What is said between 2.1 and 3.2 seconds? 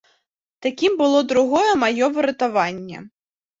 выратаванне.